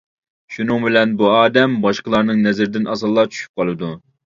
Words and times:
شۇنىڭ 0.53 0.79
بىلەن، 0.87 1.13
بۇ 1.19 1.27
ئادەم 1.33 1.77
باشقىلارنىڭ 1.85 2.43
نەزىرىدىن 2.49 2.91
ئاسانلا 2.95 3.29
چۈشۈپ 3.37 3.65
قالىدۇ. 3.65 3.95